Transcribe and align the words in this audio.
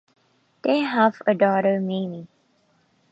They 0.63 0.79
have 0.79 1.21
a 1.27 1.35
daughter, 1.35 1.79
Mimi. 1.79 2.25